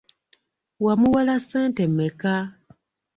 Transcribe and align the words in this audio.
Wamuwola 0.85 1.33
ssente 1.43 1.83
mmeka? 1.91 2.33